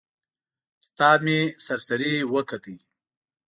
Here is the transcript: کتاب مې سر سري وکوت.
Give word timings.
کتاب 0.83 1.17
مې 1.25 1.37
سر 1.65 1.79
سري 1.87 2.13
وکوت. 2.33 2.65